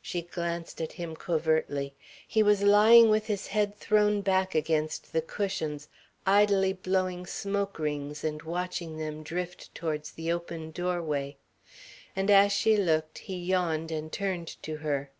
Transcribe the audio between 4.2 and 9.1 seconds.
back against the cushions, idly blowing smoke rings and watching